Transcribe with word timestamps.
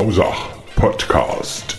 Hausach 0.00 0.48
Podcast. 0.76 1.76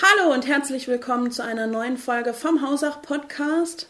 Hallo 0.00 0.32
und 0.32 0.46
herzlich 0.46 0.86
willkommen 0.86 1.32
zu 1.32 1.42
einer 1.42 1.66
neuen 1.66 1.98
Folge 1.98 2.32
vom 2.32 2.62
Hausach 2.62 3.02
Podcast. 3.02 3.88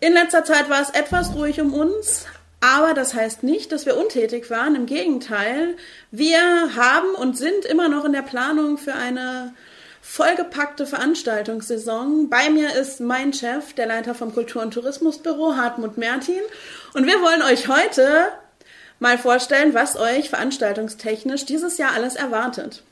In 0.00 0.12
letzter 0.12 0.44
Zeit 0.44 0.68
war 0.68 0.82
es 0.82 0.90
etwas 0.90 1.34
ruhig 1.34 1.62
um 1.62 1.72
uns, 1.72 2.26
aber 2.60 2.92
das 2.92 3.14
heißt 3.14 3.42
nicht, 3.42 3.72
dass 3.72 3.86
wir 3.86 3.96
untätig 3.96 4.50
waren. 4.50 4.76
Im 4.76 4.84
Gegenteil, 4.84 5.78
wir 6.10 6.76
haben 6.76 7.14
und 7.14 7.38
sind 7.38 7.64
immer 7.64 7.88
noch 7.88 8.04
in 8.04 8.12
der 8.12 8.20
Planung 8.20 8.76
für 8.76 8.92
eine 8.92 9.54
vollgepackte 10.02 10.84
Veranstaltungssaison. 10.84 12.28
Bei 12.28 12.50
mir 12.50 12.74
ist 12.74 13.00
mein 13.00 13.32
Chef, 13.32 13.72
der 13.72 13.86
Leiter 13.86 14.14
vom 14.14 14.34
Kultur- 14.34 14.60
und 14.60 14.74
Tourismusbüro, 14.74 15.56
Hartmut 15.56 15.96
Mertin. 15.96 16.42
Und 16.92 17.06
wir 17.06 17.22
wollen 17.22 17.40
euch 17.40 17.66
heute 17.68 18.28
mal 19.04 19.18
vorstellen, 19.18 19.74
was 19.74 19.96
euch 19.96 20.30
veranstaltungstechnisch 20.30 21.46
dieses 21.46 21.78
Jahr 21.78 21.92
alles 21.92 22.16
erwartet. 22.16 22.82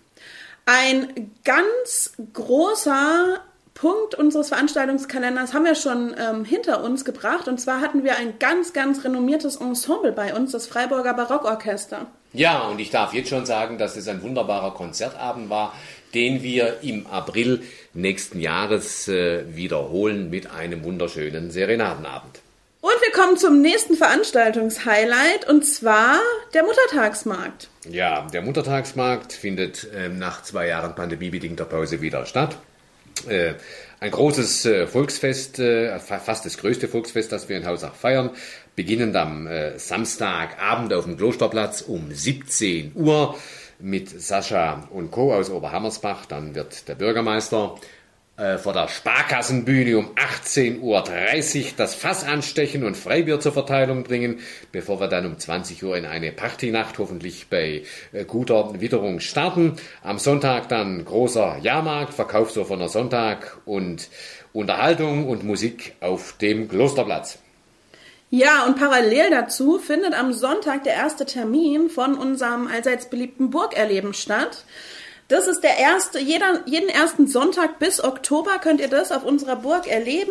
Ein 0.65 1.33
ganz 1.45 2.13
großer 2.33 3.41
Punkt 3.75 4.15
unseres 4.15 4.49
Veranstaltungskalenders 4.49 5.55
haben 5.55 5.65
wir 5.65 5.75
schon 5.75 6.15
ähm, 6.17 6.45
hinter 6.45 6.85
uns 6.85 7.05
gebracht. 7.05 7.49
Und 7.49 7.61
zwar 7.61 7.81
hatten 7.81 8.05
wir 8.05 8.17
ein 8.17 8.39
ganz, 8.39 8.73
ganz 8.73 9.03
renommiertes 9.03 9.57
Ensemble 9.57 10.13
bei 10.13 10.35
uns, 10.35 10.53
das 10.53 10.69
Freiburger 10.69 11.15
Barockorchester. 11.15 12.07
Ja, 12.33 12.69
und 12.69 12.79
ich 12.79 12.91
darf 12.91 13.13
jetzt 13.13 13.29
schon 13.29 13.45
sagen, 13.45 13.77
dass 13.79 13.97
es 13.97 14.07
ein 14.07 14.23
wunderbarer 14.23 14.73
Konzertabend 14.75 15.51
war 15.51 15.73
den 16.15 16.43
wir 16.43 16.79
im 16.83 17.07
April 17.07 17.63
nächsten 17.95 18.41
Jahres 18.41 19.09
äh, 19.09 19.45
wiederholen 19.55 20.31
mit 20.31 20.51
einem 20.51 20.85
wunderschönen 20.85 21.51
Serenadenabend. 21.51 22.41
Und 22.83 23.01
wir 23.01 23.13
kommen 23.13 23.37
zum 23.37 23.63
nächsten 23.63 23.95
Veranstaltungshighlight 23.95 25.49
und 25.49 25.65
zwar 25.65 26.19
der 26.53 26.65
Muttertagsmarkt. 26.65 27.69
Ja, 27.89 28.27
der 28.27 28.43
Muttertagsmarkt 28.43 29.33
findet 29.33 29.89
äh, 29.95 30.09
nach 30.09 30.43
zwei 30.43 30.67
Jahren 30.67 30.97
pandemiebedingter 30.97 31.65
Pause 31.65 32.01
wieder 32.01 32.27
statt. 32.27 32.59
Äh, 33.29 33.55
ein 34.01 34.11
großes 34.11 34.67
äh, 34.67 34.87
Volksfest, 34.89 35.61
äh, 35.61 35.97
fast 36.01 36.45
das 36.45 36.59
größte 36.59 36.89
Volksfest, 36.89 37.31
das 37.31 37.49
wir 37.49 37.57
in 37.57 37.67
Hausach 37.67 37.95
feiern, 37.95 38.31
beginnend 38.75 39.15
am 39.15 39.47
äh, 39.47 39.79
Samstagabend 39.79 40.93
auf 40.93 41.05
dem 41.05 41.17
Klosterplatz 41.17 41.83
um 41.83 42.11
17 42.11 42.97
Uhr 42.97 43.39
mit 43.79 44.09
Sascha 44.09 44.89
und 44.91 45.13
Co. 45.13 45.33
aus 45.33 45.51
Oberhammersbach. 45.51 46.27
Dann 46.27 46.57
wird 46.57 46.89
der 46.89 46.97
Bürgermeister 46.97 47.77
äh, 48.37 48.57
vor 48.57 48.73
der 48.73 48.89
Sparkassenbühne 48.89 49.99
um 49.99 50.15
18.30 50.15 50.81
Uhr 50.81 51.73
das 51.77 51.95
Fass 51.95 52.25
anstechen 52.25 52.83
und 52.83 52.97
Freibier 52.97 53.41
zur 53.41 53.53
Verteilung 53.53 54.05
bringen, 54.05 54.41
bevor 54.73 55.01
wir 55.01 55.09
dann 55.09 55.27
um 55.27 55.39
20 55.39 55.85
Uhr 55.85 55.97
in 55.97 56.07
eine 56.07 56.33
Partynacht 56.33 56.99
hoffentlich 56.99 57.49
bei 57.49 57.83
äh, 58.13 58.25
guter 58.25 58.81
Witterung 58.81 59.21
starten. 59.21 59.77
Am 60.03 60.19
Sonntag 60.19 60.69
dann 60.69 61.05
großer 61.05 61.59
Jahrmarkt, 61.63 62.15
Verkaufsoffener 62.15 62.89
Sonntag 62.89 63.59
und 63.67 64.09
Unterhaltung 64.53 65.29
und 65.29 65.45
Musik 65.45 65.95
auf 66.01 66.37
dem 66.39 66.69
Klosterplatz. 66.69 67.39
Ja, 68.31 68.65
und 68.65 68.79
parallel 68.79 69.29
dazu 69.29 69.79
findet 69.79 70.15
am 70.15 70.33
Sonntag 70.33 70.85
der 70.85 70.95
erste 70.95 71.27
Termin 71.27 71.91
von 71.91 72.15
unserem 72.15 72.67
allseits 72.67 73.11
beliebten 73.11 73.51
Burgerleben 73.51 74.15
statt. 74.15 74.65
Das 75.33 75.47
ist 75.47 75.63
der 75.63 75.79
erste, 75.79 76.21
jeder, 76.21 76.61
jeden 76.67 76.91
ersten 76.91 77.27
Sonntag 77.27 77.79
bis 77.79 78.05
Oktober 78.05 78.59
könnt 78.63 78.81
ihr 78.83 78.89
das 78.89 79.11
auf 79.11 79.25
unserer 79.25 79.57
Burg 79.57 79.91
erleben. 79.91 80.31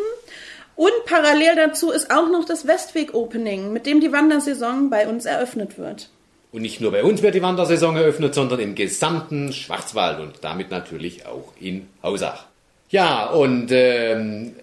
Und 0.75 0.91
parallel 1.07 1.55
dazu 1.55 1.89
ist 1.89 2.11
auch 2.11 2.29
noch 2.29 2.45
das 2.45 2.67
Westweg-Opening, 2.67 3.73
mit 3.73 3.87
dem 3.87 3.99
die 3.99 4.11
Wandersaison 4.11 4.91
bei 4.91 5.07
uns 5.07 5.25
eröffnet 5.25 5.79
wird. 5.79 6.09
Und 6.51 6.61
nicht 6.61 6.81
nur 6.81 6.91
bei 6.91 7.03
uns 7.03 7.23
wird 7.23 7.33
die 7.33 7.41
Wandersaison 7.41 7.95
eröffnet, 7.95 8.35
sondern 8.35 8.59
im 8.59 8.75
gesamten 8.75 9.51
Schwarzwald 9.53 10.19
und 10.19 10.35
damit 10.41 10.69
natürlich 10.69 11.25
auch 11.25 11.51
in 11.59 11.87
Hausach. 12.03 12.45
Ja, 12.91 13.25
und 13.25 13.69
ähm, 13.71 14.53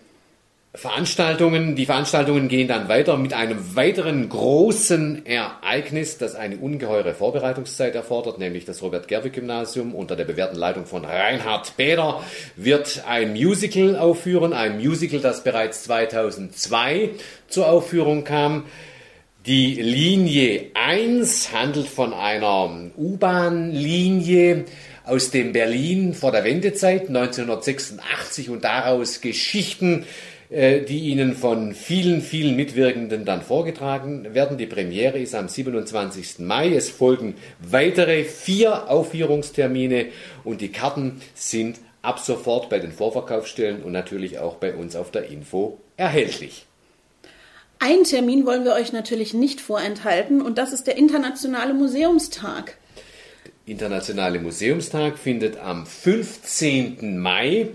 Veranstaltungen, 0.75 1.77
die 1.77 1.87
Veranstaltungen 1.87 2.49
gehen 2.49 2.69
dann 2.69 2.89
weiter 2.89 3.17
mit 3.17 3.33
einem 3.33 3.75
weiteren 3.75 4.29
großen 4.29 5.25
Ereignis, 5.25 6.19
das 6.19 6.35
eine 6.35 6.59
ungeheure 6.59 7.15
Vorbereitungszeit 7.15 7.95
erfordert, 7.95 8.39
nämlich 8.39 8.67
das 8.67 8.83
Robert-Gerwig-Gymnasium 8.83 9.95
unter 9.95 10.15
der 10.15 10.27
bewährten 10.27 10.59
Leitung 10.59 10.85
von 10.85 11.07
Reinhard 11.07 11.77
Bäder 11.79 12.23
wird 12.57 13.03
ein 13.09 13.33
Musical 13.33 13.97
aufführen, 13.97 14.53
ein 14.53 14.77
Musical, 14.77 15.21
das 15.21 15.43
bereits 15.43 15.85
2002 15.85 17.11
zur 17.49 17.69
Aufführung 17.71 18.25
kam. 18.25 18.65
Die 19.47 19.75
Linie 19.81 20.67
1 20.75 21.55
handelt 21.55 21.89
von 21.89 22.13
einer 22.13 22.91
U-Bahn-Linie, 22.95 24.67
aus 25.05 25.31
dem 25.31 25.55
Berlin 25.55 26.13
vor 26.13 26.33
der 26.33 26.45
Wendezeit 26.45 27.09
1986 27.09 28.51
und 28.51 28.65
daraus 28.65 29.23
Geschichten 29.23 30.05
die 30.51 31.01
Ihnen 31.01 31.35
von 31.35 31.75
vielen, 31.75 32.23
vielen 32.23 32.57
Mitwirkenden 32.57 33.25
dann 33.27 33.43
vorgetragen 33.43 34.35
werden. 34.35 34.57
Die 34.57 34.67
Premiere 34.67 35.19
ist 35.19 35.35
am 35.35 35.49
27. 35.49 36.39
Mai. 36.39 36.75
Es 36.75 36.89
folgen 36.89 37.35
weitere 37.61 38.25
vier 38.25 38.91
Aufführungstermine 38.91 40.07
und 40.45 40.61
die 40.63 40.73
Karten 40.73 41.21
sind 41.35 41.79
ab 42.01 42.19
sofort 42.19 42.71
bei 42.71 42.79
den 42.79 42.93
Vorverkaufsstellen 42.93 43.83
und 43.83 43.93
natürlich 43.93 44.39
auch 44.39 44.57
bei 44.57 44.75
uns 44.75 44.97
auf 44.97 45.11
der 45.11 45.27
Info 45.29 45.79
erhältlich. 45.97 46.65
Einen 47.81 48.05
Termin 48.05 48.45
wollen 48.45 48.65
wir 48.65 48.73
euch 48.73 48.93
natürlich 48.93 49.35
nicht 49.35 49.61
vorenthalten 49.61 50.43
und 50.43 50.59
das 50.59 50.73
ist 50.73 50.87
der 50.87 50.97
Internationale 50.97 51.75
Museumstag. 51.75 52.77
Der 53.67 53.73
Internationale 53.73 54.41
Museumstag 54.41 55.19
findet 55.19 55.59
am 55.59 55.87
15. 55.87 57.19
Mai 57.19 57.69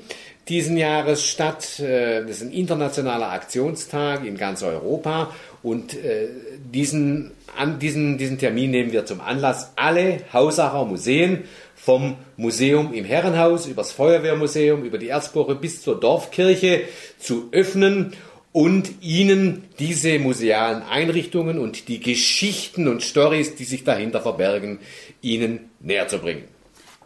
diesen 0.50 0.78
Jahres 0.78 1.26
statt. 1.26 1.80
Äh, 1.80 2.22
das 2.22 2.38
ist 2.38 2.44
ein 2.44 2.52
internationaler 2.52 3.32
Aktionstag 3.32 4.26
in 4.26 4.38
ganz 4.38 4.64
Europa 4.64 5.34
und 5.62 5.94
äh, 5.94 6.28
diesen, 6.74 7.32
an 7.58 7.80
diesen, 7.80 8.18
diesen 8.18 8.38
Termin 8.38 8.72
nehmen 8.72 8.92
wir 8.92 9.06
zum 9.06 9.22
Anlass, 9.22 9.72
alle 9.76 10.20
Hausacher 10.34 10.86
Museen 10.86 11.46
vom 11.76 12.16
Museum 12.38 12.94
im 12.94 13.06
Herrenhaus, 13.06 13.66
übers 13.66 13.92
Feuerwehrmuseum, 13.92 14.84
über 14.84 14.98
die 14.98 15.10
Erzburge 15.10 15.56
bis 15.56 15.82
zur 15.82 16.00
Dorfkirche 16.00 16.82
zu 17.18 17.50
öffnen 17.52 18.14
und 18.52 19.02
ihnen 19.02 19.64
diese 19.80 20.20
musealen 20.20 20.84
Einrichtungen 20.84 21.58
und 21.60 21.88
die 21.88 22.00
Geschichten 22.00 22.88
und 22.88 23.02
Stories, 23.02 23.56
die 23.56 23.66
sich 23.66 23.84
dahinter 23.84 24.22
verbergen, 24.22 24.80
ihnen 25.22 25.72
näher 25.80 26.08
zu 26.08 26.20
bringen. 26.20 26.44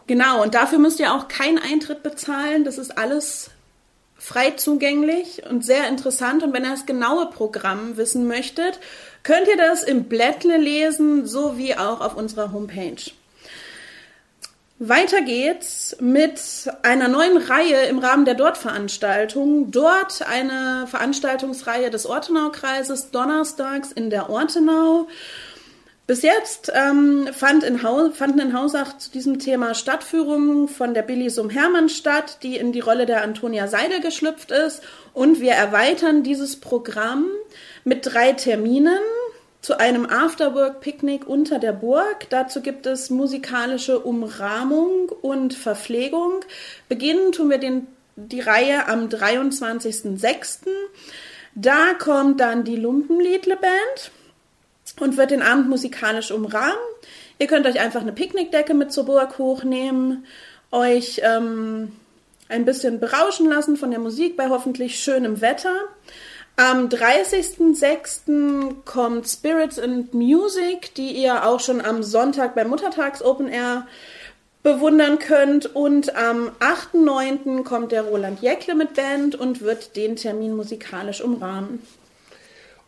Genau, 0.08 0.42
und 0.42 0.54
dafür 0.54 0.78
müsst 0.78 0.98
ihr 1.00 1.12
auch 1.12 1.28
keinen 1.28 1.58
Eintritt 1.58 2.02
bezahlen. 2.02 2.64
Das 2.64 2.78
ist 2.78 2.96
alles 2.96 3.50
frei 4.16 4.52
zugänglich 4.52 5.42
und 5.48 5.64
sehr 5.64 5.86
interessant. 5.86 6.42
Und 6.42 6.52
wenn 6.54 6.64
ihr 6.64 6.70
das 6.70 6.86
genaue 6.86 7.26
Programm 7.26 7.96
wissen 7.98 8.26
möchtet, 8.26 8.80
könnt 9.22 9.46
ihr 9.46 9.58
das 9.58 9.82
im 9.82 10.04
Blättle 10.04 10.56
lesen, 10.56 11.26
sowie 11.26 11.74
auch 11.74 12.00
auf 12.00 12.16
unserer 12.16 12.52
Homepage. 12.52 13.12
Weiter 14.80 15.20
geht's 15.20 15.96
mit 16.00 16.40
einer 16.82 17.08
neuen 17.08 17.36
Reihe 17.36 17.86
im 17.88 17.98
Rahmen 17.98 18.24
der 18.24 18.34
Dort-Veranstaltung. 18.34 19.72
Dort 19.72 20.22
eine 20.22 20.86
Veranstaltungsreihe 20.86 21.90
des 21.90 22.06
Ortenau-Kreises 22.06 23.10
donnerstags 23.10 23.92
in 23.92 24.08
der 24.08 24.30
Ortenau. 24.30 25.08
Bis 26.08 26.22
jetzt 26.22 26.72
ähm, 26.74 27.28
fand 27.34 27.62
in 27.62 27.80
fanden 27.80 28.38
in 28.38 28.54
Hausach 28.54 28.96
zu 28.96 29.10
diesem 29.10 29.38
Thema 29.38 29.74
Stadtführungen 29.74 30.66
von 30.66 30.94
der 30.94 31.02
Billy 31.02 31.28
Sum 31.28 31.50
Hermann 31.50 31.90
statt, 31.90 32.38
die 32.42 32.56
in 32.56 32.72
die 32.72 32.80
Rolle 32.80 33.04
der 33.04 33.22
Antonia 33.22 33.68
Seidel 33.68 34.00
geschlüpft 34.00 34.50
ist. 34.50 34.82
Und 35.12 35.38
wir 35.38 35.52
erweitern 35.52 36.22
dieses 36.22 36.56
Programm 36.56 37.26
mit 37.84 38.06
drei 38.06 38.32
Terminen 38.32 39.02
zu 39.60 39.78
einem 39.78 40.06
Afterwork-Picknick 40.06 41.28
unter 41.28 41.58
der 41.58 41.74
Burg. 41.74 42.30
Dazu 42.30 42.62
gibt 42.62 42.86
es 42.86 43.10
musikalische 43.10 43.98
Umrahmung 44.00 45.10
und 45.10 45.52
Verpflegung. 45.52 46.40
Beginnen 46.88 47.32
tun 47.32 47.50
wir 47.50 47.58
den, 47.58 47.86
die 48.16 48.40
Reihe 48.40 48.88
am 48.88 49.08
23.06. 49.08 50.68
Da 51.54 51.92
kommt 51.98 52.40
dann 52.40 52.64
die 52.64 52.76
Lumpenliedle 52.76 53.56
Band 53.56 54.10
und 55.00 55.16
wird 55.16 55.30
den 55.30 55.42
Abend 55.42 55.68
musikalisch 55.68 56.30
umrahmen. 56.30 56.78
Ihr 57.38 57.46
könnt 57.46 57.66
euch 57.66 57.80
einfach 57.80 58.00
eine 58.00 58.12
Picknickdecke 58.12 58.74
mit 58.74 58.92
zur 58.92 59.04
Burg 59.04 59.38
hochnehmen, 59.38 60.26
euch 60.70 61.20
ähm, 61.24 61.92
ein 62.48 62.64
bisschen 62.64 63.00
berauschen 63.00 63.48
lassen 63.48 63.76
von 63.76 63.90
der 63.90 64.00
Musik 64.00 64.36
bei 64.36 64.48
hoffentlich 64.48 64.98
schönem 64.98 65.40
Wetter. 65.40 65.74
Am 66.56 66.88
30.06. 66.88 68.82
kommt 68.84 69.28
Spirits 69.28 69.78
and 69.78 70.12
Music, 70.12 70.92
die 70.96 71.12
ihr 71.12 71.46
auch 71.46 71.60
schon 71.60 71.80
am 71.80 72.02
Sonntag 72.02 72.56
beim 72.56 72.68
Muttertags 72.68 73.22
Open 73.22 73.46
Air 73.46 73.86
bewundern 74.64 75.20
könnt. 75.20 75.76
Und 75.76 76.16
am 76.16 76.50
8.09. 76.58 77.62
kommt 77.62 77.92
der 77.92 78.02
Roland 78.02 78.42
Jäckle 78.42 78.74
mit 78.74 78.94
Band 78.94 79.36
und 79.36 79.60
wird 79.60 79.94
den 79.94 80.16
Termin 80.16 80.56
musikalisch 80.56 81.20
umrahmen. 81.20 81.80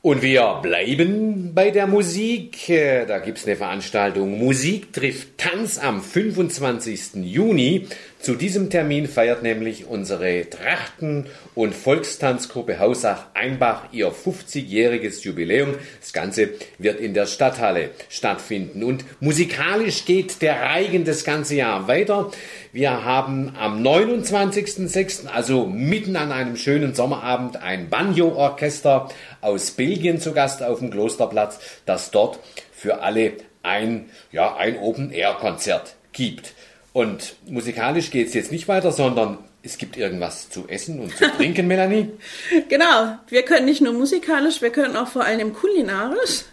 Und 0.03 0.23
wir 0.23 0.61
bleiben 0.63 1.53
bei 1.55 1.71
der 1.71 1.87
Musik. 1.87 2.71
Äh, 2.71 3.05
da 3.05 3.19
gibt 3.19 3.37
es 3.37 3.47
eine 3.47 3.57
Veranstaltung 3.57 4.39
Musik 4.39 4.95
trifft 4.95 5.37
Tanz 5.37 5.79
am 5.79 6.03
25. 6.03 7.17
Juni. 7.17 7.87
Zu 8.21 8.35
diesem 8.35 8.69
Termin 8.69 9.07
feiert 9.07 9.43
nämlich 9.43 9.87
unsere 9.87 10.45
Trachten- 10.51 11.25
und 11.55 11.75
Volkstanzgruppe 11.75 12.79
Hausach 12.79 13.25
Einbach 13.33 13.85
ihr 13.93 14.13
50-jähriges 14.13 15.23
Jubiläum. 15.23 15.77
Das 16.01 16.13
Ganze 16.13 16.51
wird 16.77 17.01
in 17.01 17.15
der 17.15 17.25
Stadthalle 17.25 17.93
stattfinden. 18.11 18.85
Und 18.85 19.07
musikalisch 19.23 20.05
geht 20.05 20.43
der 20.43 20.61
Reigen 20.61 21.07
das 21.07 21.25
ganze 21.25 21.55
Jahr 21.55 21.89
weiter. 21.89 22.31
Wir 22.75 23.05
haben 23.07 23.55
am 23.59 23.83
29.06., 23.83 25.27
also 25.27 25.65
mitten 25.65 26.15
an 26.17 26.31
einem 26.31 26.57
schönen 26.57 26.95
Sommerabend, 26.95 27.57
ein 27.57 27.89
Banjo-Orchester 27.89 29.09
aus 29.41 29.71
Belgien 29.71 30.21
zu 30.21 30.35
Gast 30.35 30.63
auf 30.63 30.81
dem 30.81 30.91
Klosterplatz, 30.91 31.59
das 31.87 32.11
dort 32.11 32.39
für 32.71 33.01
alle 33.01 33.33
ein, 33.63 34.11
ja, 34.31 34.57
ein 34.57 34.79
Open-Air-Konzert 34.79 35.97
gibt. 36.13 36.53
Und 36.93 37.37
musikalisch 37.47 38.11
geht 38.11 38.29
es 38.29 38.35
jetzt 38.35 38.51
nicht 38.51 38.67
weiter, 38.67 38.91
sondern 38.91 39.39
es 39.63 39.77
gibt 39.77 39.97
irgendwas 39.97 40.49
zu 40.49 40.67
essen 40.69 41.01
und 41.01 41.17
zu 41.17 41.31
trinken, 41.37 41.67
Melanie. 41.67 42.11
Genau, 42.69 43.19
wir 43.29 43.43
können 43.43 43.67
nicht 43.67 43.81
nur 43.81 43.93
musikalisch, 43.93 44.63
wir 44.63 44.71
können 44.71 44.97
auch 44.97 45.09
vor 45.09 45.25
allem 45.25 45.53
kulinarisch. 45.53 46.45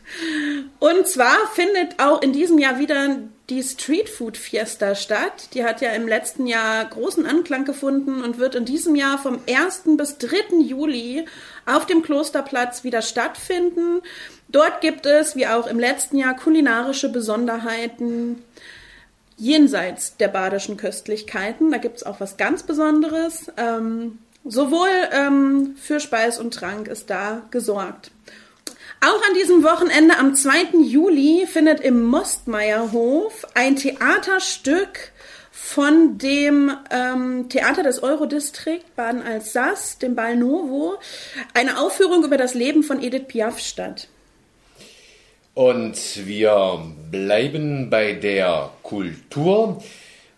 Und 0.80 1.08
zwar 1.08 1.38
findet 1.54 2.00
auch 2.00 2.22
in 2.22 2.34
diesem 2.34 2.60
Jahr 2.60 2.80
wieder 2.80 3.18
die 3.50 3.64
Street 3.64 4.10
Food 4.10 4.36
Fiesta 4.36 4.94
statt. 4.94 5.50
Die 5.54 5.64
hat 5.64 5.82
ja 5.82 5.92
im 5.92 6.08
letzten 6.08 6.48
Jahr 6.48 6.84
großen 6.86 7.26
Anklang 7.26 7.64
gefunden 7.64 8.24
und 8.24 8.40
wird 8.40 8.56
in 8.56 8.66
diesem 8.66 8.96
Jahr 8.96 9.18
vom 9.18 9.40
1. 9.50 9.84
bis 9.98 10.18
3. 10.18 10.58
Juli 10.62 11.26
auf 11.66 11.86
dem 11.86 12.02
Klosterplatz 12.02 12.84
wieder 12.84 13.02
stattfinden. 13.02 14.02
Dort 14.50 14.82
gibt 14.82 15.06
es, 15.06 15.36
wie 15.36 15.48
auch 15.48 15.68
im 15.68 15.80
letzten 15.80 16.18
Jahr, 16.18 16.36
kulinarische 16.36 17.10
Besonderheiten 17.10 18.44
jenseits 19.38 20.18
der 20.18 20.28
badischen 20.28 20.78
Köstlichkeiten. 20.78 21.72
Da 21.72 21.78
gibt 21.78 21.98
es 21.98 22.04
auch 22.04 22.20
was 22.20 22.38
ganz 22.38 22.64
Besonderes. 22.64 23.52
Ähm, 23.56 24.20
sowohl 24.44 24.90
ähm, 25.12 25.76
für 25.80 26.00
Speis 26.00 26.40
und 26.40 26.54
Trank 26.54 26.88
ist 26.88 27.10
da 27.10 27.44
gesorgt. 27.52 28.12
Auch 29.00 29.22
an 29.28 29.36
diesem 29.36 29.64
Wochenende 29.64 30.18
am 30.18 30.34
2. 30.34 30.80
Juli 30.82 31.46
findet 31.48 31.82
im 31.82 32.04
Mostmeierhof 32.04 33.46
ein 33.54 33.76
Theaterstück 33.76 35.12
von 35.52 36.18
dem 36.18 36.72
ähm, 36.90 37.48
Theater 37.50 37.84
des 37.84 38.02
Eurodistrikt 38.02 38.96
Baden-Alsace, 38.96 40.00
dem 40.00 40.16
Bal 40.16 40.36
Novo, 40.36 40.98
eine 41.54 41.80
Aufführung 41.80 42.24
über 42.24 42.38
das 42.38 42.56
Leben 42.56 42.82
von 42.82 43.02
Edith 43.02 43.28
Piaf 43.28 43.60
statt. 43.60 44.08
Und 45.58 46.28
wir 46.28 46.80
bleiben 47.10 47.90
bei 47.90 48.14
der 48.14 48.70
Kultur, 48.84 49.82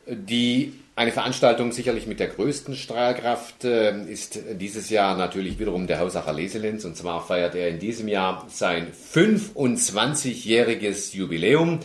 die 0.07 0.71
eine 0.95 1.11
Veranstaltung 1.11 1.73
sicherlich 1.73 2.07
mit 2.07 2.21
der 2.21 2.29
größten 2.29 2.73
Strahlkraft 2.73 3.65
äh, 3.65 4.01
ist 4.03 4.39
dieses 4.53 4.89
Jahr 4.89 5.17
natürlich 5.17 5.59
wiederum 5.59 5.87
der 5.87 5.99
Hausacher 5.99 6.31
Leselenz. 6.31 6.85
Und 6.85 6.95
zwar 6.95 7.21
feiert 7.21 7.53
er 7.53 7.67
in 7.67 7.79
diesem 7.79 8.07
Jahr 8.07 8.47
sein 8.47 8.93
25-jähriges 9.13 11.13
Jubiläum. 11.13 11.79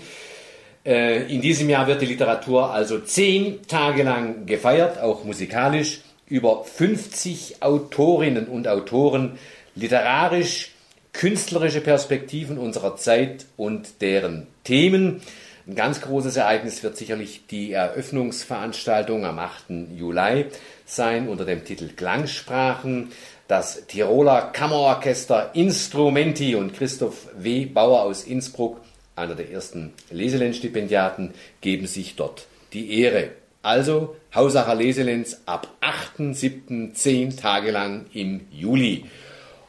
Äh, 0.87 1.25
in 1.25 1.41
diesem 1.41 1.69
Jahr 1.69 1.89
wird 1.89 2.03
die 2.03 2.07
Literatur 2.07 2.71
also 2.71 3.01
zehn 3.01 3.67
Tage 3.67 4.05
lang 4.05 4.47
gefeiert, 4.47 5.01
auch 5.01 5.25
musikalisch. 5.25 6.03
Über 6.29 6.63
50 6.63 7.65
Autorinnen 7.65 8.47
und 8.47 8.69
Autoren 8.69 9.41
literarisch 9.75 10.74
künstlerische 11.15 11.81
Perspektiven 11.81 12.59
unserer 12.59 12.97
Zeit 12.97 13.47
und 13.57 14.03
deren 14.03 14.49
Themen. 14.65 15.23
Ein 15.67 15.77
ganz 15.77 16.03
großes 16.03 16.37
Ereignis 16.37 16.83
wird 16.83 16.99
sicherlich 16.99 17.47
die 17.47 17.73
Eröffnungsveranstaltung 17.73 19.25
am 19.25 19.39
8. 19.39 19.71
Juli 19.97 20.47
sein 20.85 21.29
unter 21.29 21.47
dem 21.47 21.65
Titel 21.65 21.89
Klangsprachen. 21.97 23.13
Das 23.49 23.87
Tiroler 23.87 24.51
Kammerorchester 24.53 25.55
Instrumenti 25.55 26.55
und 26.55 26.75
Christoph 26.75 27.29
W. 27.39 27.65
Bauer 27.65 28.03
aus 28.03 28.25
Innsbruck, 28.25 28.81
einer 29.17 29.35
der 29.35 29.51
ersten 29.51 29.95
Leselenz-Stipendiaten, 30.11 31.33
geben 31.61 31.87
sich 31.87 32.17
dort 32.17 32.47
die 32.75 33.01
Ehre. 33.01 33.31
Also 33.63 34.17
Hausacher 34.35 34.75
Leselenz 34.75 35.41
ab 35.47 35.69
8.7. 35.81 36.93
zehn 36.93 37.37
Tage 37.37 37.71
lang 37.71 38.07
im 38.13 38.43
Juli. 38.51 39.07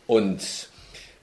Und 0.07 0.69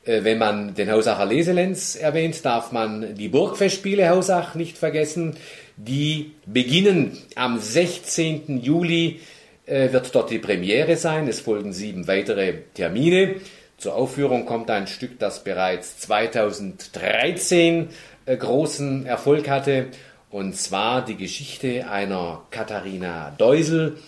wenn 0.04 0.38
man 0.38 0.74
den 0.74 0.90
Hausacher 0.90 1.26
Leselenz 1.26 1.94
erwähnt, 1.94 2.44
darf 2.44 2.72
man 2.72 3.14
die 3.14 3.28
Burgfestspiele 3.28 4.08
Hausach 4.08 4.54
nicht 4.56 4.76
vergessen. 4.76 5.36
Die 5.76 6.32
beginnen 6.44 7.16
am 7.36 7.60
16. 7.60 8.60
Juli, 8.60 9.20
äh, 9.66 9.92
wird 9.92 10.14
dort 10.14 10.30
die 10.30 10.40
Premiere 10.40 10.96
sein. 10.96 11.28
Es 11.28 11.40
folgen 11.40 11.72
sieben 11.72 12.08
weitere 12.08 12.54
Termine. 12.74 13.36
Zur 13.78 13.94
Aufführung 13.94 14.44
kommt 14.44 14.70
ein 14.70 14.86
Stück, 14.86 15.18
das 15.18 15.44
bereits 15.44 15.98
2013 15.98 17.88
äh, 18.26 18.36
großen 18.36 19.06
Erfolg 19.06 19.48
hatte. 19.48 19.86
Und 20.30 20.56
zwar 20.56 21.04
die 21.04 21.16
Geschichte 21.16 21.88
einer 21.88 22.42
Katharina 22.50 23.34
Deusel, 23.38 23.98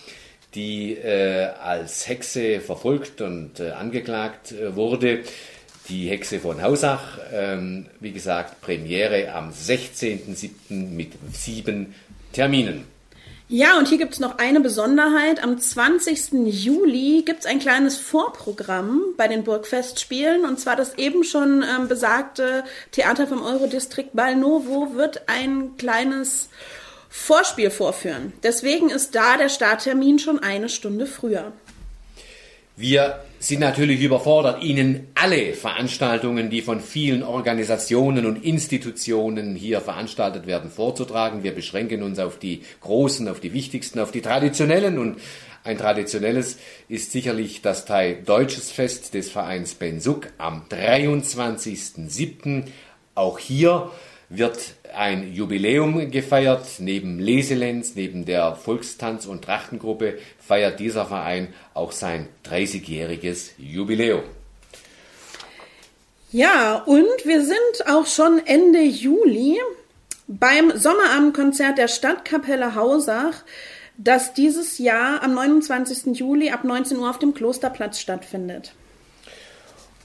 die 0.55 0.97
als 1.61 2.07
Hexe 2.07 2.61
verfolgt 2.61 3.19
und 3.19 3.59
angeklagt 3.59 4.55
wurde 4.73 5.19
die 5.89 6.09
Hexe 6.09 6.39
von 6.39 6.61
Hausach. 6.61 7.19
Ähm, 7.31 7.87
wie 7.99 8.11
gesagt, 8.11 8.61
Premiere 8.61 9.33
am 9.33 9.51
16.07. 9.51 10.49
mit 10.69 11.13
sieben 11.31 11.95
Terminen. 12.33 12.85
Ja, 13.47 13.77
und 13.77 13.87
hier 13.87 13.99
gibt 13.99 14.13
es 14.13 14.19
noch 14.19 14.39
eine 14.39 14.59
Besonderheit. 14.59 15.43
Am 15.43 15.59
20. 15.59 16.47
Juli 16.47 17.21
gibt 17.23 17.41
es 17.41 17.45
ein 17.45 17.59
kleines 17.59 17.95
Vorprogramm 17.95 19.01
bei 19.17 19.27
den 19.27 19.43
Burgfestspielen. 19.43 20.45
Und 20.45 20.59
zwar 20.59 20.75
das 20.75 20.97
eben 20.97 21.23
schon 21.23 21.63
ähm, 21.63 21.87
besagte 21.87 22.63
Theater 22.91 23.27
vom 23.27 23.43
Eurodistrikt 23.43 24.15
Balnovo 24.15 24.95
wird 24.95 25.29
ein 25.29 25.77
kleines 25.77 26.49
Vorspiel 27.07 27.69
vorführen. 27.69 28.33
Deswegen 28.41 28.89
ist 28.89 29.13
da 29.13 29.37
der 29.37 29.49
Starttermin 29.49 30.17
schon 30.17 30.39
eine 30.39 30.67
Stunde 30.67 31.05
früher. 31.05 31.53
Wir 32.77 33.21
sind 33.39 33.61
natürlich 33.61 34.01
überfordert, 34.01 34.61
Ihnen 34.61 35.07
alle 35.15 35.53
Veranstaltungen, 35.53 36.49
die 36.49 36.61
von 36.61 36.81
vielen 36.81 37.23
Organisationen 37.23 38.25
und 38.25 38.43
Institutionen 38.43 39.55
hier 39.55 39.79
veranstaltet 39.79 40.45
werden, 40.45 40.69
vorzutragen. 40.69 41.43
Wir 41.43 41.55
beschränken 41.55 42.03
uns 42.03 42.19
auf 42.19 42.37
die 42.37 42.63
großen, 42.81 43.29
auf 43.29 43.39
die 43.39 43.53
wichtigsten, 43.53 43.99
auf 43.99 44.11
die 44.11 44.21
traditionellen 44.21 44.97
und 44.97 45.21
ein 45.63 45.77
traditionelles 45.77 46.57
ist 46.89 47.11
sicherlich 47.11 47.61
das 47.61 47.85
Thai 47.85 48.17
Deutsches 48.23 48.71
Fest 48.71 49.13
des 49.15 49.31
Vereins 49.31 49.73
Bensuk 49.73 50.27
am 50.37 50.65
23.07. 50.69 52.65
Auch 53.15 53.39
hier 53.39 53.89
wird 54.29 54.73
ein 54.95 55.33
Jubiläum 55.33 56.11
gefeiert. 56.11 56.65
Neben 56.79 57.19
Leselenz, 57.19 57.95
neben 57.95 58.25
der 58.25 58.55
Volkstanz- 58.55 59.25
und 59.25 59.43
Trachtengruppe 59.43 60.17
feiert 60.39 60.79
dieser 60.79 61.05
Verein 61.05 61.53
auch 61.73 61.91
sein 61.91 62.27
30-jähriges 62.49 63.51
Jubiläum. 63.57 64.23
Ja, 66.31 66.83
und 66.85 67.25
wir 67.25 67.45
sind 67.45 67.87
auch 67.87 68.07
schon 68.07 68.41
Ende 68.45 68.81
Juli 68.81 69.57
beim 70.27 70.75
Sommerabendkonzert 70.75 71.77
der 71.77 71.87
Stadtkapelle 71.87 72.75
Hausach, 72.75 73.43
das 73.97 74.33
dieses 74.33 74.77
Jahr 74.77 75.23
am 75.23 75.33
29. 75.33 76.17
Juli 76.17 76.49
ab 76.49 76.63
19 76.63 76.97
Uhr 76.97 77.09
auf 77.09 77.19
dem 77.19 77.33
Klosterplatz 77.33 77.99
stattfindet. 77.99 78.73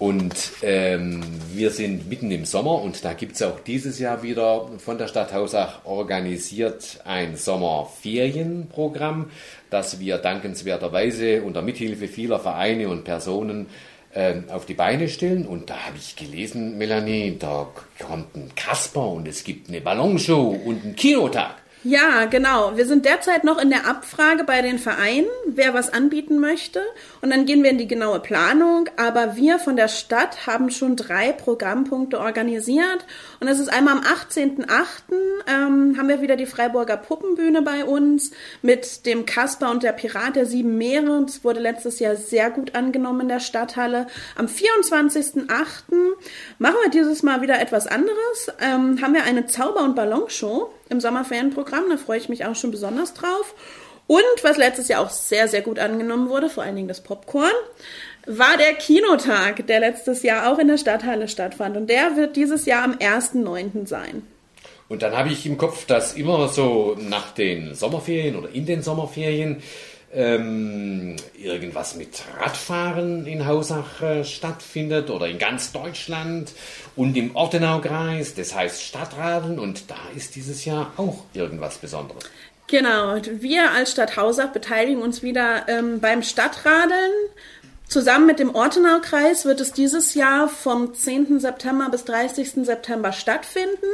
Und 0.00 0.52
ähm, 0.62 1.21
wir 1.52 1.71
sind 1.71 2.09
mitten 2.09 2.30
im 2.30 2.47
Sommer 2.47 2.80
und 2.80 3.04
da 3.04 3.12
gibt 3.12 3.35
es 3.35 3.42
auch 3.42 3.61
dieses 3.61 3.99
Jahr 3.99 4.23
wieder 4.23 4.66
von 4.78 4.97
der 4.97 5.09
Stadt 5.09 5.35
Hausach 5.35 5.85
organisiert 5.85 7.02
ein 7.04 7.37
Sommerferienprogramm, 7.37 9.30
das 9.69 10.00
wir 10.00 10.16
dankenswerterweise 10.16 11.42
unter 11.42 11.61
Mithilfe 11.61 12.09
vieler 12.09 12.40
Vereine 12.40 12.88
und 12.88 13.04
Personen 13.04 13.66
äh, 14.14 14.37
auf 14.49 14.64
die 14.64 14.73
Beine 14.73 15.07
stellen. 15.11 15.45
Und 15.45 15.69
da 15.69 15.76
habe 15.76 15.99
ich 15.99 16.16
gelesen, 16.16 16.78
Melanie, 16.78 17.37
da 17.38 17.69
kommt 17.99 18.35
ein 18.37 18.54
Kasper 18.57 19.07
und 19.07 19.28
es 19.28 19.45
gibt 19.45 19.69
eine 19.69 19.83
Ballonshow 19.83 20.49
und 20.64 20.83
einen 20.83 20.97
Kinotag. 20.97 21.60
Ja, 21.83 22.27
genau. 22.27 22.77
Wir 22.77 22.85
sind 22.85 23.07
derzeit 23.07 23.43
noch 23.43 23.57
in 23.57 23.71
der 23.71 23.87
Abfrage 23.87 24.45
bei 24.45 24.61
den 24.61 24.79
Vereinen, 24.79 25.31
wer 25.47 25.73
was 25.73 25.91
anbieten 25.91 26.39
möchte. 26.39 26.83
Und 27.23 27.31
dann 27.31 27.47
gehen 27.47 27.63
wir 27.63 27.71
in 27.71 27.79
die 27.79 27.89
genaue 27.89 28.21
Planung. 28.21 28.91
Aber 28.97 29.35
wir 29.37 29.59
von 29.59 29.77
der 29.77 29.89
Stadt 29.89 30.47
haben 30.47 30.71
schon 30.71 30.95
drei 30.95 31.33
Programmpunkte 31.33 32.21
organisiert. 32.21 33.07
Und 33.41 33.49
es 33.49 33.59
ist 33.59 33.73
einmal 33.73 33.97
am 33.97 34.03
18.08. 34.03 34.69
Ähm, 35.47 35.97
haben 35.97 36.09
wir 36.09 36.21
wieder 36.21 36.37
die 36.37 36.45
Freiburger 36.45 36.99
Puppenbühne 36.99 37.63
bei 37.63 37.87
uns 37.87 38.33
mit 38.61 39.07
dem 39.07 39.25
Kasper 39.25 39.71
und 39.71 39.83
der 39.83 39.93
Pirat 39.93 40.37
der 40.37 40.45
Sieben 40.45 40.77
Meere. 40.77 41.23
Das 41.25 41.45
wurde 41.45 41.61
letztes 41.61 41.99
Jahr 41.99 42.15
sehr 42.15 42.51
gut 42.51 42.75
angenommen 42.75 43.23
in 43.23 43.29
der 43.29 43.41
Stadthalle. 43.41 44.07
Am 44.37 44.47
24.08. 44.47 45.47
machen 46.59 46.77
wir 46.83 46.91
dieses 46.91 47.23
Mal 47.23 47.41
wieder 47.41 47.59
etwas 47.59 47.87
anderes. 47.87 48.53
Ähm, 48.61 49.01
haben 49.01 49.15
wir 49.15 49.25
eine 49.25 49.47
Zauber- 49.47 49.83
und 49.83 49.97
Ballonshow 49.97 50.71
im 50.90 51.00
Sommerferienprogramm. 51.00 51.85
Da 51.88 51.97
freue 51.97 52.18
ich 52.18 52.28
mich 52.28 52.44
auch 52.44 52.54
schon 52.54 52.70
besonders 52.70 53.14
drauf. 53.14 53.54
Und 54.06 54.25
was 54.42 54.56
letztes 54.56 54.88
Jahr 54.88 55.02
auch 55.02 55.11
sehr, 55.11 55.49
sehr 55.49 55.62
gut 55.62 55.78
angenommen 55.78 56.28
wurde, 56.28 56.50
vor 56.50 56.64
allen 56.64 56.76
Dingen 56.76 56.88
das 56.88 57.00
Popcorn, 57.00 57.52
war 58.26 58.56
der 58.56 58.75
Kinotag, 58.75 59.66
der 59.66 59.80
letztes 59.80 60.23
Jahr 60.23 60.52
auch 60.52 60.59
in 60.59 60.68
der 60.68 60.78
Stadthalle 60.78 61.28
stattfand. 61.28 61.76
Und 61.76 61.88
der 61.88 62.16
wird 62.16 62.37
dieses 62.37 62.66
Jahr 62.66 62.85
am 62.85 62.94
1.9. 62.94 63.87
sein. 63.87 64.23
Und 64.88 65.02
dann 65.02 65.16
habe 65.16 65.28
ich 65.28 65.47
im 65.47 65.56
Kopf, 65.56 65.87
dass 65.87 66.14
immer 66.14 66.49
so 66.49 66.97
nach 66.99 67.32
den 67.32 67.75
Sommerferien 67.76 68.35
oder 68.35 68.50
in 68.52 68.66
den 68.66 68.82
Sommerferien 68.82 69.62
ähm, 70.12 71.17
irgendwas 71.38 71.95
mit 71.95 72.23
Radfahren 72.38 73.26
in 73.26 73.47
Hausach 73.47 74.02
äh, 74.02 74.25
stattfindet 74.25 75.09
oder 75.09 75.29
in 75.29 75.38
ganz 75.38 75.73
Deutschland 75.73 76.52
und 76.97 77.17
im 77.17 77.37
Ortenaukreis, 77.37 78.35
das 78.35 78.55
heißt 78.55 78.83
Stadtradeln 78.83 79.59
und 79.59 79.90
da 79.90 79.99
ist 80.17 80.35
dieses 80.35 80.64
Jahr 80.64 80.93
auch 80.97 81.25
irgendwas 81.33 81.79
Besonderes. 81.79 82.25
Genau, 82.67 83.17
wir 83.40 83.73
als 83.73 83.93
Stadt 83.93 84.17
Hausach 84.17 84.49
beteiligen 84.49 85.02
uns 85.02 85.23
wieder 85.23 85.69
ähm, 85.69 86.00
beim 86.00 86.23
Stadtradeln. 86.23 87.12
Zusammen 87.88 88.26
mit 88.26 88.38
dem 88.38 88.55
Ortenaukreis 88.55 89.45
wird 89.45 89.61
es 89.61 89.73
dieses 89.73 90.14
Jahr 90.14 90.49
vom 90.49 90.95
10. 90.95 91.40
September 91.40 91.88
bis 91.90 92.05
30. 92.05 92.64
September 92.64 93.12
stattfinden. 93.12 93.87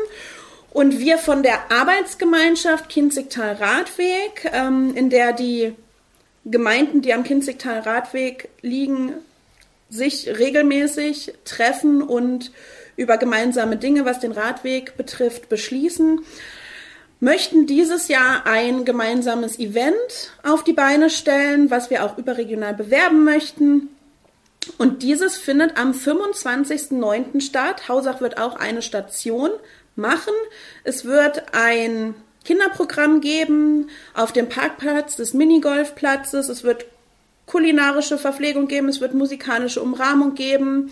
Und 0.71 0.99
wir 0.99 1.17
von 1.17 1.43
der 1.43 1.73
Arbeitsgemeinschaft 1.73 2.91
Kinzigtal 2.91 3.55
Radweg, 3.55 4.51
ähm, 4.53 4.95
in 4.95 5.09
der 5.09 5.33
die 5.33 5.75
Gemeinden, 6.47 7.03
die 7.03 7.13
am 7.13 7.25
Kinzigtal 7.25 7.81
Radweg 7.81 8.49
liegen, 8.63 9.15
sich 9.91 10.29
regelmäßig 10.39 11.35
treffen 11.45 12.03
und 12.03 12.53
über 12.97 13.19
gemeinsame 13.19 13.77
Dinge, 13.77 14.05
was 14.05 14.21
den 14.21 14.33
Radweg 14.33 14.97
betrifft, 14.97 15.49
beschließen, 15.49 16.21
möchten 17.21 17.67
dieses 17.67 18.09
Jahr 18.09 18.47
ein 18.47 18.85
gemeinsames 18.85 19.59
Event 19.59 20.33
auf 20.43 20.65
die 20.65 20.73
Beine 20.73 21.11
stellen, 21.11 21.71
was 21.71 21.91
wir 21.91 22.05
auch 22.05 22.19
überregional 22.19 22.75
bewerben 22.75 23.25
möchten. 23.25 23.89
Und 24.79 25.03
dieses 25.03 25.37
findet 25.37 25.79
am 25.79 25.93
25.09. 25.93 27.41
statt. 27.41 27.89
Hausach 27.89 28.21
wird 28.21 28.39
auch 28.39 28.57
eine 28.57 28.83
Station 28.83 29.51
machen. 29.95 30.35
Es 30.85 31.05
wird 31.05 31.55
ein 31.55 32.15
Kinderprogramm 32.47 33.21
geben 33.21 33.91
auf 34.15 34.33
dem 34.33 34.49
Parkplatz 34.49 35.17
des 35.17 35.35
Minigolfplatzes. 35.35 36.49
Es 36.49 36.63
wird 36.63 36.87
kulinarische 37.47 38.19
Verpflegung 38.19 38.69
geben, 38.69 38.89
es 38.89 39.01
wird 39.01 39.15
musikalische 39.15 39.83
Umrahmung 39.83 40.35
geben. 40.35 40.91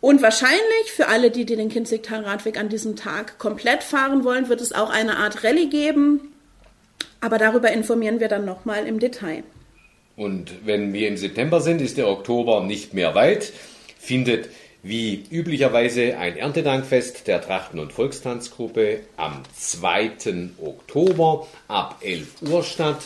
Und 0.00 0.22
wahrscheinlich 0.22 0.92
für 0.94 1.08
alle, 1.08 1.30
die, 1.30 1.44
die 1.44 1.56
den 1.56 1.68
Kinzigtal-Radweg 1.68 2.58
an 2.58 2.68
diesem 2.68 2.96
Tag 2.96 3.38
komplett 3.38 3.82
fahren 3.82 4.24
wollen, 4.24 4.48
wird 4.48 4.60
es 4.60 4.72
auch 4.72 4.90
eine 4.90 5.16
Art 5.18 5.44
Rallye 5.44 5.68
geben. 5.68 6.32
Aber 7.20 7.36
darüber 7.36 7.70
informieren 7.70 8.20
wir 8.20 8.28
dann 8.28 8.44
nochmal 8.44 8.86
im 8.86 8.98
Detail. 8.98 9.42
Und 10.16 10.64
wenn 10.64 10.92
wir 10.92 11.08
im 11.08 11.16
September 11.16 11.60
sind, 11.60 11.80
ist 11.80 11.98
der 11.98 12.08
Oktober 12.08 12.62
nicht 12.62 12.94
mehr 12.94 13.14
weit, 13.14 13.52
findet 13.98 14.48
wie 14.82 15.24
üblicherweise 15.30 16.16
ein 16.16 16.36
Erntedankfest 16.36 17.26
der 17.26 17.40
Trachten- 17.42 17.78
und 17.78 17.92
Volkstanzgruppe 17.92 19.00
am 19.16 19.42
2. 19.54 20.12
Oktober 20.62 21.46
ab 21.68 21.98
11 22.00 22.42
Uhr 22.42 22.62
statt. 22.62 23.02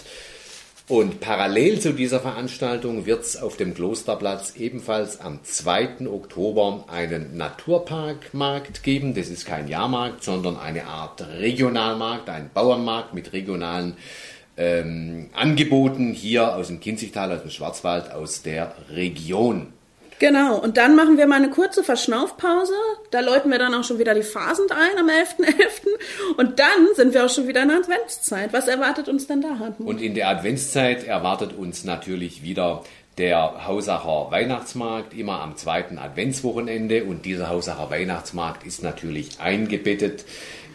Und 0.86 1.20
parallel 1.20 1.80
zu 1.80 1.94
dieser 1.94 2.20
Veranstaltung 2.20 3.06
wird 3.06 3.22
es 3.22 3.40
auf 3.40 3.56
dem 3.56 3.72
Klosterplatz 3.72 4.56
ebenfalls 4.56 5.18
am 5.18 5.42
2. 5.42 6.06
Oktober 6.06 6.84
einen 6.88 7.38
Naturparkmarkt 7.38 8.82
geben. 8.82 9.14
Das 9.14 9.28
ist 9.28 9.46
kein 9.46 9.66
Jahrmarkt, 9.66 10.22
sondern 10.22 10.58
eine 10.58 10.84
Art 10.84 11.26
Regionalmarkt, 11.26 12.28
ein 12.28 12.50
Bauernmarkt 12.52 13.14
mit 13.14 13.32
regionalen 13.32 13.96
ähm, 14.58 15.30
Angeboten 15.32 16.12
hier 16.12 16.54
aus 16.54 16.68
dem 16.68 16.80
Kinzigtal, 16.80 17.32
aus 17.32 17.40
dem 17.40 17.50
Schwarzwald, 17.50 18.12
aus 18.12 18.42
der 18.42 18.74
Region. 18.90 19.72
Genau, 20.24 20.56
und 20.56 20.78
dann 20.78 20.96
machen 20.96 21.18
wir 21.18 21.26
mal 21.26 21.36
eine 21.36 21.50
kurze 21.50 21.84
Verschnaufpause. 21.84 22.72
Da 23.10 23.20
läuten 23.20 23.50
wir 23.50 23.58
dann 23.58 23.74
auch 23.74 23.84
schon 23.84 23.98
wieder 23.98 24.14
die 24.14 24.22
Phasen 24.22 24.64
ein 24.70 24.98
am 24.98 25.10
11.11. 25.10 25.44
.11. 25.44 26.38
Und 26.38 26.58
dann 26.58 26.88
sind 26.94 27.12
wir 27.12 27.26
auch 27.26 27.28
schon 27.28 27.46
wieder 27.46 27.60
in 27.60 27.68
der 27.68 27.76
Adventszeit. 27.76 28.50
Was 28.54 28.66
erwartet 28.66 29.10
uns 29.10 29.26
denn 29.26 29.42
da, 29.42 29.58
Hartmut? 29.58 29.86
Und 29.86 30.00
in 30.00 30.14
der 30.14 30.30
Adventszeit 30.30 31.04
erwartet 31.06 31.52
uns 31.52 31.84
natürlich 31.84 32.42
wieder 32.42 32.84
der 33.18 33.66
Hausacher 33.66 34.28
Weihnachtsmarkt 34.30 35.12
immer 35.12 35.42
am 35.42 35.58
zweiten 35.58 35.98
Adventswochenende. 35.98 37.04
Und 37.04 37.26
dieser 37.26 37.50
Hausacher 37.50 37.90
Weihnachtsmarkt 37.90 38.66
ist 38.66 38.82
natürlich 38.82 39.40
eingebettet 39.40 40.24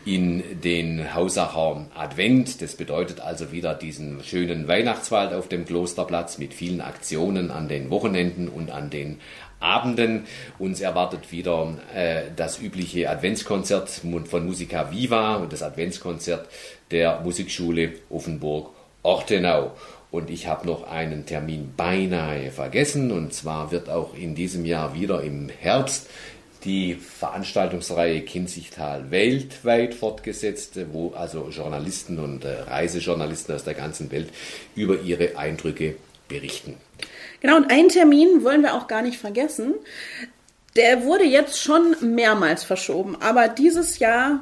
in 0.06 0.62
den 0.62 1.14
Hausacher 1.14 1.88
Advent. 1.96 2.62
Das 2.62 2.76
bedeutet 2.76 3.20
also 3.20 3.52
wieder 3.52 3.74
diesen 3.74 4.24
schönen 4.24 4.68
Weihnachtswald 4.68 5.34
auf 5.34 5.48
dem 5.48 5.66
Klosterplatz 5.66 6.38
mit 6.38 6.54
vielen 6.54 6.82
Aktionen 6.82 7.52
an 7.52 7.68
den 7.68 7.90
Wochenenden 7.90 8.48
und 8.48 8.72
an 8.72 8.90
den 8.90 9.20
Abenden. 9.60 10.26
Uns 10.58 10.82
erwartet 10.82 11.32
wieder 11.32 11.78
äh, 11.94 12.24
das 12.36 12.60
übliche 12.62 13.10
Adventskonzert 13.10 13.90
von 13.90 14.46
Musica 14.46 14.92
Viva 14.92 15.36
und 15.36 15.52
das 15.52 15.64
Adventskonzert 15.64 16.48
der 16.92 17.22
Musikschule 17.22 17.94
Offenburg-Ortenau. 18.10 19.72
Und 20.12 20.30
ich 20.32 20.48
habe 20.48 20.66
noch 20.66 20.90
einen 20.90 21.26
Termin 21.26 21.74
beinahe 21.78 22.52
vergessen. 22.52 23.12
Und 23.12 23.34
zwar 23.34 23.72
wird 23.72 23.90
auch 23.90 24.16
in 24.16 24.34
diesem 24.34 24.66
Jahr 24.66 24.96
wieder 24.96 25.22
im 25.22 25.50
Herbst 25.50 26.10
die 26.64 26.96
Veranstaltungsreihe 26.96 28.22
Kinzigtal 28.22 29.12
weltweit 29.12 29.94
fortgesetzt, 29.94 30.80
wo 30.92 31.12
also 31.12 31.50
Journalisten 31.50 32.20
und 32.20 32.44
äh, 32.44 32.62
Reisejournalisten 32.62 33.56
aus 33.56 33.64
der 33.64 33.74
ganzen 33.74 34.12
Welt 34.12 34.30
über 34.76 35.00
ihre 35.02 35.38
Eindrücke 35.38 35.96
berichten. 36.28 36.78
Genau, 37.42 37.58
und 37.58 37.72
einen 37.72 37.90
Termin 37.90 38.44
wollen 38.44 38.62
wir 38.62 38.74
auch 38.74 38.88
gar 38.88 39.02
nicht 39.02 39.18
vergessen. 39.18 39.76
Der 40.76 41.04
wurde 41.04 41.24
jetzt 41.24 41.62
schon 41.62 41.96
mehrmals 42.02 42.64
verschoben, 42.64 43.18
aber 43.22 43.48
dieses 43.48 44.00
Jahr 44.00 44.42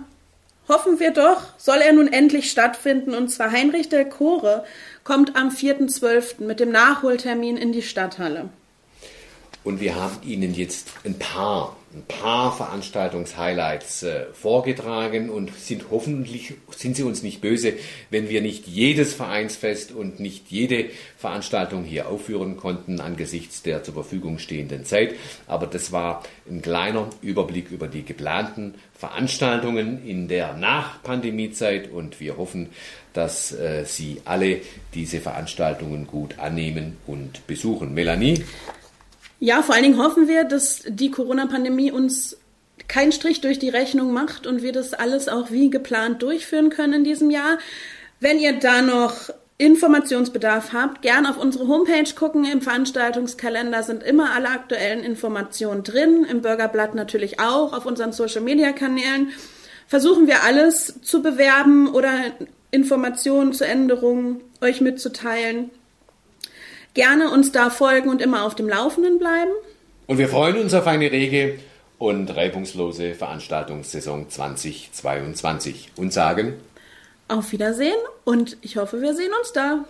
hoffen 0.67 0.99
wir 0.99 1.11
doch, 1.11 1.43
soll 1.57 1.77
er 1.77 1.93
nun 1.93 2.11
endlich 2.11 2.51
stattfinden. 2.51 3.13
Und 3.13 3.29
zwar 3.29 3.51
Heinrich 3.51 3.89
der 3.89 4.05
Chore 4.05 4.65
kommt 5.03 5.35
am 5.35 5.49
4.12. 5.49 6.43
mit 6.43 6.59
dem 6.59 6.71
Nachholtermin 6.71 7.57
in 7.57 7.71
die 7.71 7.81
Stadthalle. 7.81 8.49
Und 9.67 9.81
wir 9.81 9.95
haben 9.95 10.15
Ihnen 10.25 10.53
jetzt 10.53 10.93
ein 11.03 11.19
paar 11.19 11.75
ein 11.93 12.03
paar 12.03 12.55
Veranstaltungshighlights 12.55 14.03
äh, 14.03 14.25
vorgetragen 14.33 15.29
und 15.29 15.53
sind 15.55 15.85
hoffentlich, 15.89 16.53
sind 16.69 16.95
Sie 16.95 17.03
uns 17.03 17.21
nicht 17.23 17.41
böse, 17.41 17.73
wenn 18.09 18.29
wir 18.29 18.41
nicht 18.41 18.67
jedes 18.67 19.13
Vereinsfest 19.13 19.91
und 19.91 20.19
nicht 20.19 20.49
jede 20.49 20.85
Veranstaltung 21.17 21.83
hier 21.83 22.07
aufführen 22.07 22.55
konnten 22.55 23.01
angesichts 23.01 23.61
der 23.61 23.83
zur 23.83 23.93
Verfügung 23.93 24.39
stehenden 24.39 24.85
Zeit. 24.85 25.15
Aber 25.47 25.67
das 25.67 25.91
war 25.91 26.23
ein 26.49 26.61
kleiner 26.61 27.09
Überblick 27.21 27.69
über 27.69 27.87
die 27.87 28.03
geplanten 28.03 28.75
Veranstaltungen 28.93 30.05
in 30.05 30.29
der 30.29 30.53
Nach-Pandemie-Zeit 30.53 31.91
und 31.91 32.21
wir 32.21 32.37
hoffen, 32.37 32.69
dass 33.13 33.51
äh, 33.51 33.83
Sie 33.85 34.21
alle 34.23 34.61
diese 34.93 35.19
Veranstaltungen 35.19 36.07
gut 36.07 36.37
annehmen 36.39 36.97
und 37.05 37.47
besuchen. 37.47 37.93
Melanie? 37.93 38.43
Ja, 39.39 39.61
vor 39.61 39.75
allen 39.75 39.83
Dingen 39.83 40.01
hoffen 40.01 40.27
wir, 40.27 40.43
dass 40.43 40.83
die 40.87 41.11
Corona-Pandemie 41.11 41.91
uns 41.91 42.37
keinen 42.87 43.11
Strich 43.11 43.41
durch 43.41 43.59
die 43.59 43.69
Rechnung 43.69 44.11
macht 44.11 44.47
und 44.47 44.61
wir 44.61 44.71
das 44.71 44.93
alles 44.93 45.27
auch 45.27 45.51
wie 45.51 45.69
geplant 45.69 46.21
durchführen 46.21 46.69
können 46.69 46.93
in 46.93 47.03
diesem 47.03 47.29
Jahr. 47.29 47.57
Wenn 48.19 48.39
ihr 48.39 48.53
da 48.53 48.81
noch 48.81 49.29
Informationsbedarf 49.59 50.71
habt, 50.73 51.01
gern 51.01 51.25
auf 51.25 51.37
unsere 51.37 51.67
Homepage 51.67 52.13
gucken. 52.15 52.45
Im 52.45 52.61
Veranstaltungskalender 52.61 53.81
sind 53.81 54.03
immer 54.03 54.33
alle 54.33 54.49
aktuellen 54.49 55.03
Informationen 55.03 55.83
drin. 55.83 56.25
Im 56.29 56.41
Bürgerblatt 56.41 56.93
natürlich 56.93 57.39
auch. 57.39 57.73
Auf 57.73 57.87
unseren 57.87 58.11
Social-Media-Kanälen 58.11 59.31
versuchen 59.87 60.27
wir 60.27 60.43
alles 60.43 61.01
zu 61.01 61.23
bewerben 61.23 61.87
oder 61.87 62.11
Informationen 62.69 63.53
zu 63.53 63.65
Änderungen 63.65 64.41
euch 64.61 64.79
mitzuteilen 64.81 65.71
gerne 66.97 67.29
uns 67.29 67.51
da 67.51 67.69
folgen 67.69 68.09
und 68.09 68.21
immer 68.23 68.43
auf 68.43 68.55
dem 68.55 68.67
Laufenden 68.67 69.19
bleiben. 69.19 69.51
Und 70.07 70.17
wir 70.17 70.27
freuen 70.27 70.57
uns 70.57 70.73
auf 70.73 70.87
eine 70.87 71.11
rege 71.11 71.59
und 71.99 72.35
reibungslose 72.35 73.13
Veranstaltungssaison 73.13 74.29
2022 74.29 75.91
und 75.95 76.11
sagen 76.11 76.55
Auf 77.27 77.51
Wiedersehen 77.51 77.97
und 78.25 78.57
ich 78.61 78.77
hoffe, 78.77 79.01
wir 79.01 79.13
sehen 79.13 79.31
uns 79.39 79.53
da. 79.53 79.85